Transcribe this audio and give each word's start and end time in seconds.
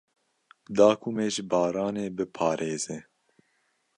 Da 0.75 0.87
ku 0.99 1.07
me 1.15 1.25
ji 1.33 1.43
baranê 1.51 2.05
biparêze. 2.17 2.97